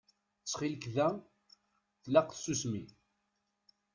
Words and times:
Ttxil-k 0.41 0.83
da 0.95 1.07
tlaq 2.03 2.29
tsusmi. 2.33 2.83